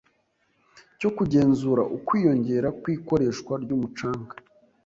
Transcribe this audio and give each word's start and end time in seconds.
cyo 0.99 1.09
kugenzura 1.17 1.81
ukwiyongera 1.97 2.67
kw'ikoreshwa 2.81 3.53
ry'umucanga. 3.63 4.33